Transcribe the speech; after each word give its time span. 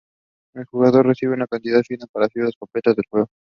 El 0.55 0.65
jugador 0.65 1.05
recibe 1.05 1.35
una 1.35 1.45
cantidad 1.45 1.79
finita 1.83 2.07
de 2.11 2.27
vidas 2.33 2.49
para 2.57 2.57
completar 2.57 2.95
el 2.97 3.03
juego. 3.07 3.27